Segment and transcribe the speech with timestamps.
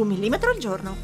[0.00, 0.96] Un millimetro al giorno.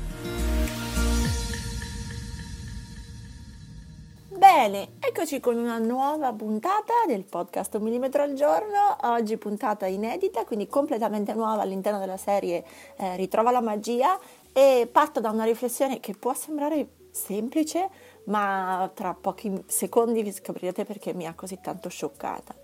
[4.29, 10.45] Bene, eccoci con una nuova puntata del podcast Un millimetro al giorno, oggi puntata inedita,
[10.45, 12.65] quindi completamente nuova all'interno della serie
[12.97, 14.19] eh, Ritrova la magia
[14.53, 17.89] e parto da una riflessione che può sembrare semplice,
[18.25, 22.55] ma tra pochi secondi vi scoprirete perché mi ha così tanto scioccata.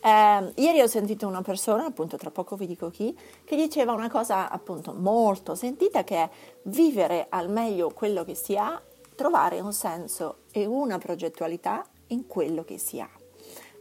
[0.00, 4.10] Eh, ieri ho sentito una persona, appunto tra poco vi dico chi, che diceva una
[4.10, 6.30] cosa appunto molto sentita che è
[6.62, 8.80] vivere al meglio quello che si ha,
[9.14, 13.08] trovare un senso e una progettualità in quello che si ha.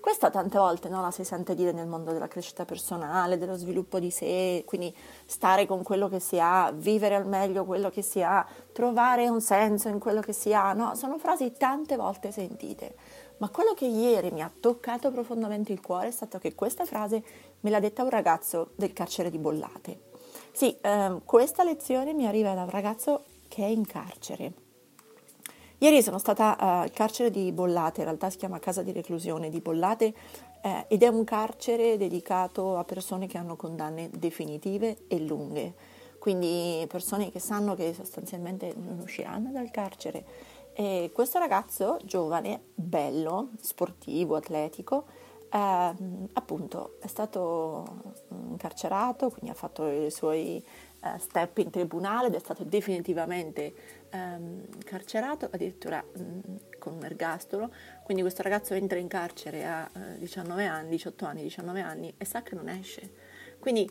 [0.05, 3.97] Questa tante volte no, la si sente dire nel mondo della crescita personale, dello sviluppo
[3.97, 8.21] di sé, quindi stare con quello che si ha, vivere al meglio quello che si
[8.21, 10.93] ha, trovare un senso in quello che si ha, no?
[10.93, 12.93] sono frasi tante volte sentite.
[13.37, 17.23] Ma quello che ieri mi ha toccato profondamente il cuore è stato che questa frase
[17.59, 19.99] me l'ha detta un ragazzo del carcere di Bollate.
[20.51, 24.53] Sì, ehm, questa lezione mi arriva da un ragazzo che è in carcere.
[25.79, 29.49] Ieri sono stata uh, al carcere di Bollate, in realtà si chiama Casa di Reclusione
[29.49, 30.13] di Bollate
[30.61, 35.73] eh, ed è un carcere dedicato a persone che hanno condanne definitive e lunghe,
[36.17, 40.25] quindi persone che sanno che sostanzialmente non usciranno dal carcere
[40.77, 45.05] e questo ragazzo giovane, bello, sportivo, atletico,
[45.49, 45.93] eh,
[46.33, 48.13] appunto è stato
[48.49, 50.61] incarcerato, quindi ha fatto i suoi
[51.01, 53.73] eh, step in tribunale ed è stato definitivamente
[54.09, 57.71] ehm, carcerato, addirittura mh, con un ergastolo.
[58.03, 62.25] Quindi questo ragazzo entra in carcere a eh, 19 anni, 18 anni, 19 anni e
[62.25, 63.09] sa che non esce.
[63.59, 63.89] Quindi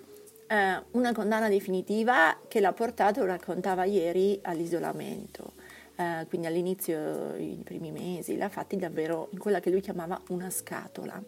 [0.49, 5.64] eh, una condanna definitiva che l'ha portato, raccontava ieri, all'isolamento
[5.97, 10.50] eh, quindi all'inizio, i primi mesi, l'ha fatti davvero in quella che lui chiamava una
[10.50, 11.22] scatola.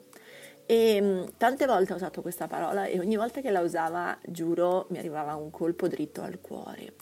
[0.67, 4.87] E mm, tante volte ho usato questa parola e ogni volta che la usava, giuro,
[4.91, 6.95] mi arrivava un colpo dritto al cuore.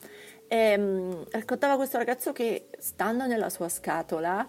[0.46, 4.46] E, mh, mm, raccontava questo ragazzo che stando nella sua scatola,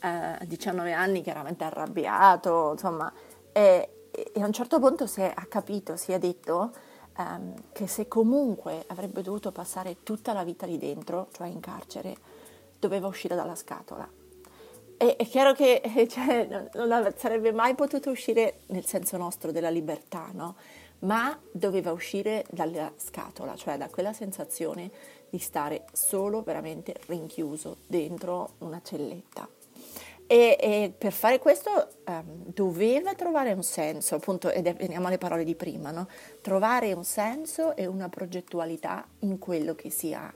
[0.00, 3.12] eh, a 19 anni, chiaramente arrabbiato, insomma,
[3.52, 6.72] e, e, a un certo punto si è, ha capito, si è detto
[7.18, 12.16] um, che se comunque avrebbe dovuto passare tutta la vita lì dentro, cioè in carcere,
[12.78, 14.08] doveva uscire dalla scatola.
[14.98, 20.30] E, è chiaro che cioè, non sarebbe mai potuto uscire nel senso nostro della libertà,
[20.32, 20.56] no?
[21.00, 24.90] ma doveva uscire dalla scatola, cioè da quella sensazione
[25.28, 29.48] di stare solo, veramente rinchiuso dentro una celletta.
[30.28, 31.70] E, e per fare questo
[32.06, 36.08] um, doveva trovare un senso, appunto, ed è, veniamo alle parole di prima, no?
[36.40, 40.32] trovare un senso e una progettualità in quello che si ha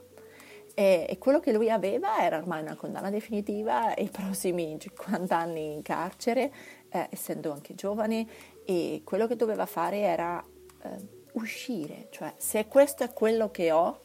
[0.80, 5.36] e, e, quello che lui aveva era ormai una condanna definitiva e i prossimi 50
[5.36, 6.50] anni in carcere,
[6.88, 8.26] eh, essendo anche giovane,
[8.64, 10.42] e quello che doveva fare era
[10.82, 10.88] eh,
[11.32, 14.00] uscire, cioè se questo è quello che ho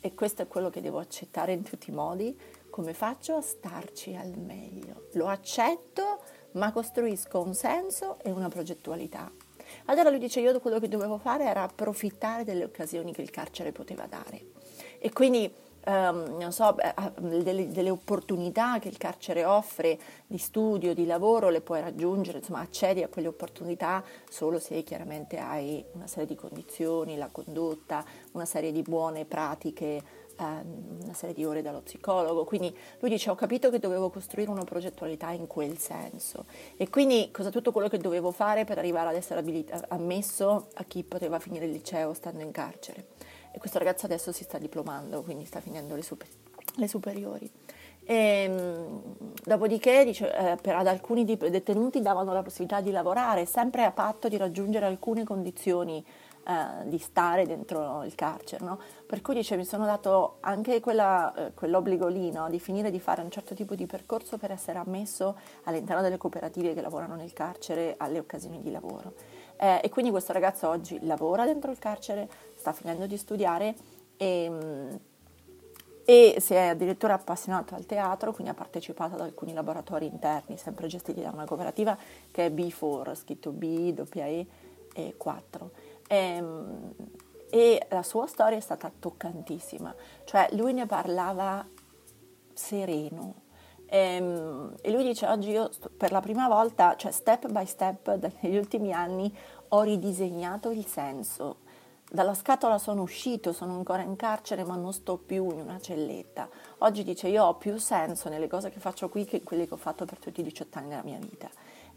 [0.00, 2.36] e questo è quello che devo accettare in tutti i modi,
[2.70, 5.06] come faccio a starci al meglio?
[5.12, 6.22] Lo accetto,
[6.52, 9.30] ma costruisco un senso e una progettualità.
[9.84, 13.70] Allora lui dice io quello che dovevo fare era approfittare delle occasioni che il carcere
[13.70, 14.56] poteva dare.
[14.98, 16.76] E quindi Um, non so,
[17.18, 22.60] delle, delle, opportunità che il carcere offre di studio, di lavoro, le puoi raggiungere, insomma
[22.60, 28.44] accedi a quelle opportunità solo se chiaramente hai una serie di condizioni, la condotta, una
[28.44, 30.02] serie di buone pratiche,
[30.38, 32.44] um, una serie di ore dallo psicologo.
[32.44, 36.46] Quindi lui dice ho capito che dovevo costruire una progettualità in quel senso
[36.76, 40.84] e quindi cosa tutto quello che dovevo fare per arrivare ad essere abilita- ammesso a
[40.84, 43.16] chi poteva finire il liceo stando in carcere
[43.58, 46.26] questo ragazzo adesso si sta diplomando, quindi sta finendo le, super,
[46.76, 47.50] le superiori.
[48.04, 49.02] E, ehm,
[49.44, 54.28] dopodiché dice, eh, per, ad alcuni detenuti davano la possibilità di lavorare, sempre a patto
[54.28, 56.02] di raggiungere alcune condizioni
[56.48, 58.64] eh, di stare dentro il carcere.
[58.64, 58.78] No?
[59.06, 62.48] Per cui dice, mi sono dato anche quella, eh, quell'obbligo lì no?
[62.48, 66.72] di finire di fare un certo tipo di percorso per essere ammesso all'interno delle cooperative
[66.72, 69.12] che lavorano nel carcere alle occasioni di lavoro.
[69.60, 73.74] Eh, e quindi questo ragazzo oggi lavora dentro il carcere, sta finendo di studiare
[74.16, 74.50] e,
[76.04, 80.86] e si è addirittura appassionato al teatro, quindi ha partecipato ad alcuni laboratori interni, sempre
[80.86, 81.98] gestiti da una cooperativa
[82.30, 84.46] che è B4, scritto B, E
[84.94, 85.70] e 4.
[86.06, 86.44] E,
[87.50, 89.94] e la sua storia è stata toccantissima,
[90.24, 91.66] cioè lui ne parlava
[92.52, 93.46] sereno.
[93.88, 98.18] E, ehm, e lui dice oggi io per la prima volta, cioè step by step
[98.40, 99.34] negli ultimi anni
[99.68, 101.66] ho ridisegnato il senso.
[102.10, 106.48] Dalla scatola sono uscito, sono ancora in carcere ma non sto più in una celletta.
[106.78, 109.74] Oggi dice io ho più senso nelle cose che faccio qui che in quelle che
[109.74, 111.50] ho fatto per tutti i 18 anni della mia vita.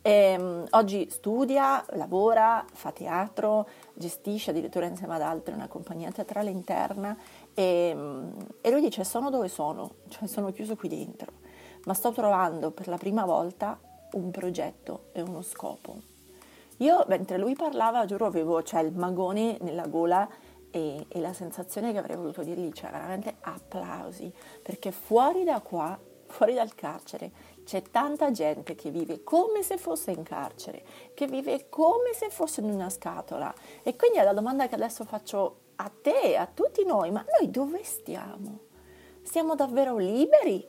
[0.03, 6.49] E, um, oggi studia, lavora, fa teatro, gestisce addirittura insieme ad altri una compagnia teatrale
[6.49, 7.15] interna
[7.53, 11.31] e, um, e lui dice sono dove sono, cioè sono chiuso qui dentro,
[11.85, 13.79] ma sto trovando per la prima volta
[14.13, 16.09] un progetto e uno scopo.
[16.77, 20.27] Io mentre lui parlava, giuro, avevo cioè, il magone nella gola
[20.71, 24.33] e, e la sensazione che avrei voluto dirgli, cioè veramente applausi,
[24.63, 27.31] perché fuori da qua, fuori dal carcere,
[27.63, 32.61] c'è tanta gente che vive come se fosse in carcere, che vive come se fosse
[32.61, 33.53] in una scatola.
[33.83, 37.51] E quindi è la domanda che adesso faccio a te, a tutti noi, ma noi
[37.51, 38.59] dove stiamo?
[39.21, 40.65] Stiamo davvero liberi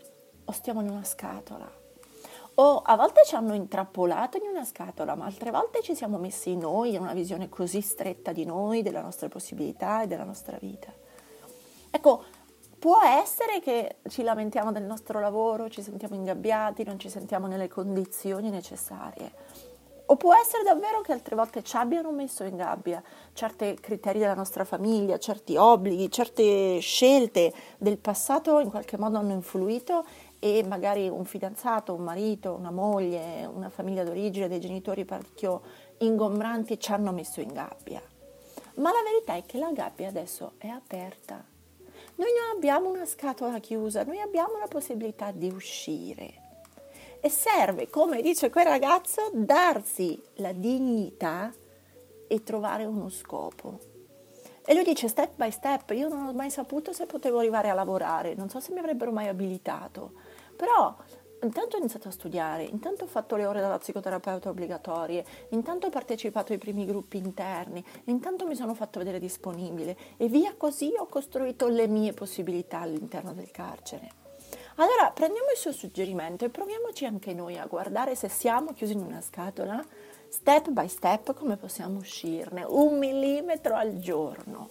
[0.53, 1.81] o stiamo in una scatola?
[2.57, 6.55] O a volte ci hanno intrappolato in una scatola, ma altre volte ci siamo messi
[6.55, 10.93] noi in una visione così stretta di noi, delle nostre possibilità e della nostra vita.
[11.91, 12.41] Ecco,
[12.83, 17.69] Può essere che ci lamentiamo del nostro lavoro, ci sentiamo ingabbiati, non ci sentiamo nelle
[17.69, 19.31] condizioni necessarie.
[20.07, 23.01] O può essere davvero che altre volte ci abbiano messo in gabbia
[23.35, 29.33] certi criteri della nostra famiglia, certi obblighi, certe scelte del passato in qualche modo hanno
[29.33, 30.05] influito
[30.45, 35.63] e magari un fidanzato, un marito, una moglie, una famiglia d'origine, dei genitori parecchio
[35.99, 38.03] ingombranti ci hanno messo in gabbia.
[38.75, 41.51] Ma la verità è che la gabbia adesso è aperta
[42.15, 46.41] noi non abbiamo una scatola chiusa, noi abbiamo la possibilità di uscire.
[47.21, 51.53] E serve, come dice quel ragazzo, darsi la dignità
[52.29, 53.91] e trovare uno scopo.
[54.65, 57.75] E lui dice step by step, io non ho mai saputo se potevo arrivare a
[57.75, 60.13] lavorare, non so se mi avrebbero mai abilitato,
[60.55, 60.95] però
[61.43, 65.91] intanto ho iniziato a studiare, intanto ho fatto le ore dalla psicoterapeuta obbligatorie, intanto ho
[65.91, 71.07] partecipato ai primi gruppi interni, intanto mi sono fatto vedere disponibile e via così ho
[71.07, 74.21] costruito le mie possibilità all'interno del carcere.
[74.77, 79.03] Allora prendiamo il suo suggerimento e proviamoci anche noi a guardare se siamo chiusi in
[79.03, 79.85] una scatola,
[80.29, 84.69] step by step come possiamo uscirne, un millimetro al giorno.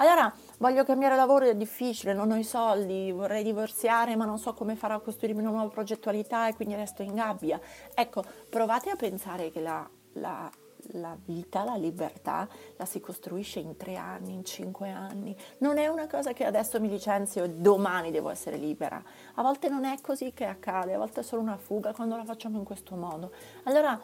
[0.00, 4.54] Allora voglio cambiare lavoro, è difficile, non ho i soldi, vorrei divorziare ma non so
[4.54, 7.60] come farò a costruirmi una nuova progettualità e quindi resto in gabbia.
[7.92, 10.50] Ecco, provate a pensare che la, la,
[10.92, 12.48] la vita, la libertà
[12.78, 15.36] la si costruisce in tre anni, in cinque anni.
[15.58, 19.02] Non è una cosa che adesso mi licenzio e domani devo essere libera.
[19.34, 22.24] A volte non è così che accade, a volte è solo una fuga quando la
[22.24, 23.32] facciamo in questo modo.
[23.64, 24.00] Allora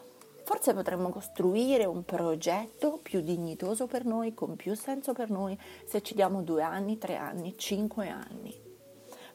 [0.47, 6.03] forse potremmo costruire un progetto più dignitoso per noi, con più senso per noi, se
[6.03, 8.66] ci diamo due anni, tre anni, cinque anni.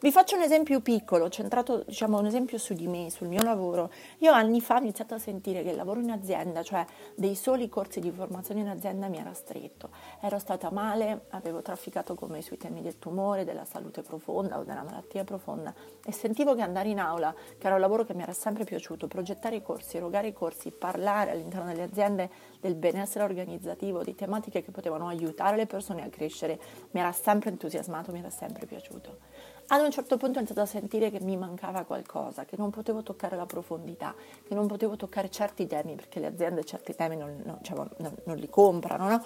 [0.03, 3.91] Vi faccio un esempio piccolo, centrato, diciamo, un esempio su di me, sul mio lavoro.
[4.17, 6.83] Io anni fa ho iniziato a sentire che il lavoro in azienda, cioè
[7.13, 9.91] dei soli corsi di formazione in azienda, mi era stretto.
[10.19, 14.63] Ero stata male, avevo trafficato con me sui temi del tumore, della salute profonda o
[14.63, 15.71] della malattia profonda
[16.03, 19.05] e sentivo che andare in aula, che era un lavoro che mi era sempre piaciuto,
[19.05, 22.27] progettare i corsi, erogare i corsi, parlare all'interno delle aziende
[22.59, 26.59] del benessere organizzativo, di tematiche che potevano aiutare le persone a crescere,
[26.89, 29.40] mi era sempre entusiasmato, mi era sempre piaciuto.
[29.73, 33.03] Ad un certo punto ho iniziato a sentire che mi mancava qualcosa, che non potevo
[33.03, 34.13] toccare la profondità,
[34.45, 38.13] che non potevo toccare certi temi, perché le aziende certi temi non, non, cioè, non,
[38.25, 39.25] non li comprano, no?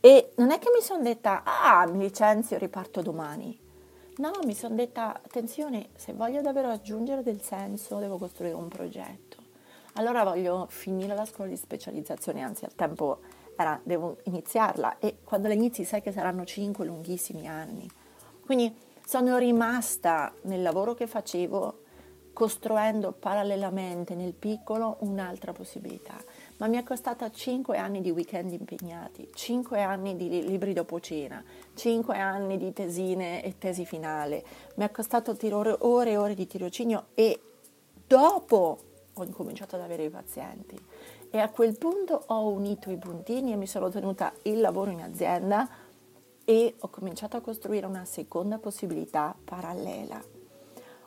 [0.00, 3.58] E non è che mi sono detta, ah, mi licenzio, riparto domani.
[4.16, 9.38] No, mi sono detta, attenzione, se voglio davvero aggiungere del senso, devo costruire un progetto.
[9.94, 13.20] Allora voglio finire la scuola di specializzazione, anzi al tempo
[13.56, 17.88] era, devo iniziarla e quando la inizi sai che saranno cinque lunghissimi anni.
[18.44, 21.82] Quindi sono rimasta nel lavoro che facevo
[22.34, 26.16] costruendo parallelamente nel piccolo un'altra possibilità,
[26.56, 31.42] ma mi è costata 5 anni di weekend impegnati, 5 anni di libri dopo cena,
[31.74, 34.44] 5 anni di tesine e tesi finale,
[34.74, 37.40] mi è costato ore, e ore di tirocinio e
[38.06, 38.78] dopo
[39.14, 40.76] ho incominciato ad avere i pazienti.
[41.30, 45.02] E a quel punto ho unito i puntini e mi sono tenuta il lavoro in
[45.02, 45.68] azienda
[46.44, 50.22] e ho cominciato a costruire una seconda possibilità parallela.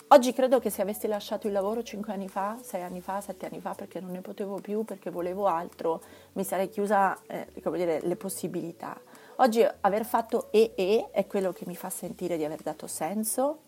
[0.10, 3.46] Oggi credo che se avessi lasciato il lavoro 5 anni fa, 6 anni fa, 7
[3.46, 6.02] anni fa, perché non ne potevo più, perché volevo altro,
[6.34, 8.98] mi sarei chiusa eh, dire, le possibilità.
[9.38, 13.64] Oggi aver fatto EE è quello che mi fa sentire di aver dato senso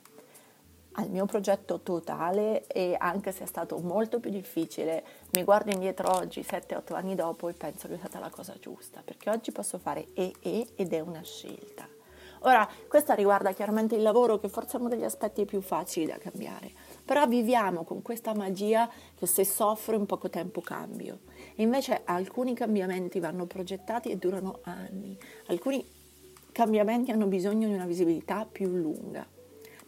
[0.94, 6.14] al mio progetto totale e anche se è stato molto più difficile, mi guardo indietro
[6.16, 9.78] oggi, 7-8 anni dopo e penso che è stata la cosa giusta, perché oggi posso
[9.78, 11.88] fare e e ed è una scelta.
[12.44, 16.18] Ora, questa riguarda chiaramente il lavoro, che forse è uno degli aspetti più facili da
[16.18, 16.72] cambiare,
[17.04, 21.20] però viviamo con questa magia che se soffro in poco tempo cambio.
[21.56, 25.18] E invece alcuni cambiamenti vanno progettati e durano anni,
[25.48, 25.86] alcuni
[26.54, 29.28] cambiamenti hanno bisogno di una visibilità più lunga.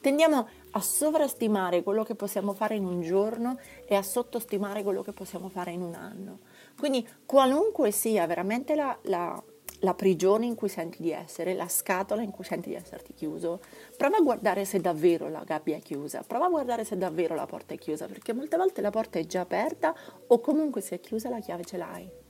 [0.01, 5.11] Tendiamo a sovrastimare quello che possiamo fare in un giorno e a sottostimare quello che
[5.11, 6.39] possiamo fare in un anno.
[6.77, 9.41] Quindi qualunque sia veramente la, la
[9.81, 13.61] la prigione in cui senti di essere, la scatola in cui senti di esserti chiuso,
[13.97, 17.45] prova a guardare se davvero la gabbia è chiusa, prova a guardare se davvero la
[17.45, 19.95] porta è chiusa, perché molte volte la porta è già aperta
[20.27, 22.20] o comunque se è chiusa la chiave ce l'hai.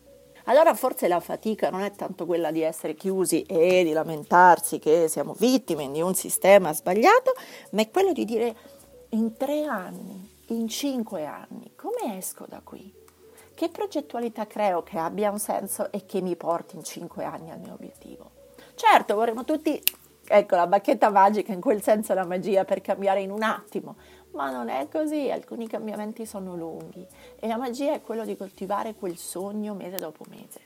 [0.45, 5.07] Allora forse la fatica non è tanto quella di essere chiusi e di lamentarsi che
[5.07, 7.33] siamo vittime di un sistema sbagliato,
[7.71, 8.55] ma è quello di dire
[9.09, 12.99] in tre anni, in cinque anni, come esco da qui?
[13.61, 17.59] che progettualità creo che abbia un senso e che mi porti in cinque anni al
[17.59, 18.31] mio obiettivo?
[18.73, 19.79] Certo, vorremmo tutti,
[20.27, 23.97] ecco, la bacchetta magica, in quel senso la magia per cambiare in un attimo,
[24.31, 27.05] ma non è così, alcuni cambiamenti sono lunghi
[27.39, 30.61] e la magia è quello di coltivare quel sogno mese dopo mese,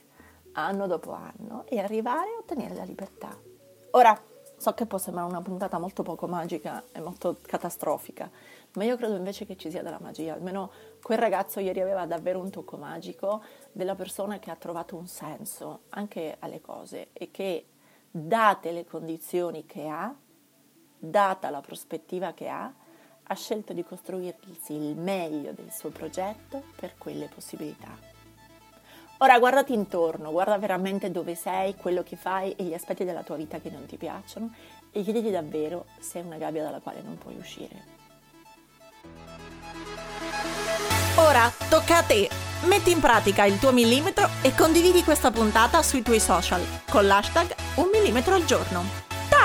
[0.52, 3.36] anno dopo anno e arrivare a ottenere la libertà.
[3.90, 4.20] Ora,
[4.56, 8.30] so che può sembrare una puntata molto poco magica e molto catastrofica,
[8.74, 10.70] ma io credo invece che ci sia della magia, almeno
[11.02, 13.42] quel ragazzo ieri aveva davvero un tocco magico
[13.72, 17.66] della persona che ha trovato un senso anche alle cose e che
[18.10, 20.14] date le condizioni che ha,
[20.98, 22.72] data la prospettiva che ha,
[23.28, 28.14] ha scelto di costruirsi il meglio del suo progetto per quelle possibilità.
[29.18, 33.36] Ora guardati intorno, guarda veramente dove sei, quello che fai e gli aspetti della tua
[33.36, 34.52] vita che non ti piacciono
[34.92, 37.94] e chiediti davvero se è una gabbia dalla quale non puoi uscire.
[41.16, 42.28] Ora tocca a te.
[42.64, 47.54] Metti in pratica il tuo millimetro e condividi questa puntata sui tuoi social con l'hashtag
[47.76, 49.05] un millimetro al giorno.